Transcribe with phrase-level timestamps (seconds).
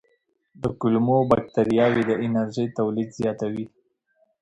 [0.61, 3.65] د کولمو بکتریاوې د انرژۍ تولید زیاتوي.